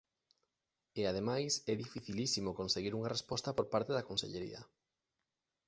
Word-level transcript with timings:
E, 0.99 1.01
ademais, 1.11 1.51
é 1.71 1.73
dificilísimo 1.83 2.57
conseguir 2.59 2.93
unha 2.99 3.13
resposta 3.15 3.55
por 3.57 3.65
parte 3.73 3.91
da 3.93 4.07
Consellería. 4.09 4.61